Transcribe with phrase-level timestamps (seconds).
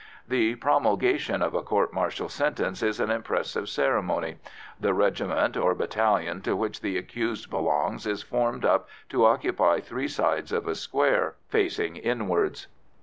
[0.27, 4.37] The promulgation of a court martial sentence is an impressive ceremony.
[4.79, 10.07] The regiment or battalion to which the accused belongs is formed up to occupy three
[10.07, 12.65] sides of a square, facing inwards.